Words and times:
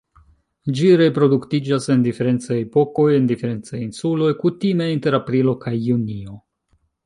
Ĝi 0.77 0.87
reproduktiĝas 1.01 1.85
en 1.97 2.05
diferencaj 2.07 2.57
epokoj 2.63 3.07
en 3.19 3.29
diferencaj 3.35 3.77
insuloj, 3.83 4.33
kutime 4.43 4.91
inter 4.97 5.23
aprilo 5.23 5.57
kaj 5.67 5.79
junio. 5.93 6.45